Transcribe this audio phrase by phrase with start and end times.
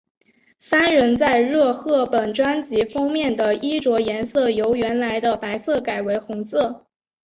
[0.57, 6.87] 三人在热贺本专辑封面的衣着颜色由原来的白色改为红色。